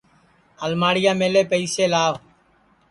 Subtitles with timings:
[0.65, 2.13] الماڑِیاملے پیئیسے لاو